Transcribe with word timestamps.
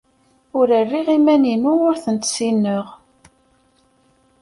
Ur 0.57 0.67
rriɣ 0.83 1.07
iman-inu 1.17 1.73
ur 1.87 1.95
tent-ssineɣ. 2.03 2.87